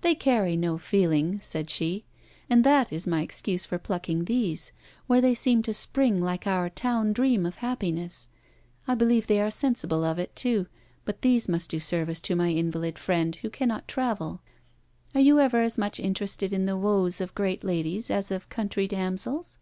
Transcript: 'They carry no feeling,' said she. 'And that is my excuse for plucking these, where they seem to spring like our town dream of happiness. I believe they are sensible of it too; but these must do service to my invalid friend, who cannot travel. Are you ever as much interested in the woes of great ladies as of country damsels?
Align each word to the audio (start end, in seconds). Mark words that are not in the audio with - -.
'They 0.00 0.16
carry 0.16 0.56
no 0.56 0.76
feeling,' 0.76 1.38
said 1.38 1.70
she. 1.70 2.04
'And 2.48 2.64
that 2.64 2.92
is 2.92 3.06
my 3.06 3.22
excuse 3.22 3.64
for 3.64 3.78
plucking 3.78 4.24
these, 4.24 4.72
where 5.06 5.20
they 5.20 5.32
seem 5.32 5.62
to 5.62 5.72
spring 5.72 6.20
like 6.20 6.44
our 6.44 6.68
town 6.68 7.12
dream 7.12 7.46
of 7.46 7.58
happiness. 7.58 8.26
I 8.88 8.96
believe 8.96 9.28
they 9.28 9.40
are 9.40 9.48
sensible 9.48 10.02
of 10.02 10.18
it 10.18 10.34
too; 10.34 10.66
but 11.04 11.22
these 11.22 11.48
must 11.48 11.70
do 11.70 11.78
service 11.78 12.18
to 12.18 12.34
my 12.34 12.48
invalid 12.50 12.98
friend, 12.98 13.36
who 13.36 13.48
cannot 13.48 13.86
travel. 13.86 14.40
Are 15.14 15.20
you 15.20 15.38
ever 15.38 15.58
as 15.60 15.78
much 15.78 16.00
interested 16.00 16.52
in 16.52 16.66
the 16.66 16.76
woes 16.76 17.20
of 17.20 17.32
great 17.36 17.62
ladies 17.62 18.10
as 18.10 18.32
of 18.32 18.48
country 18.48 18.88
damsels? 18.88 19.60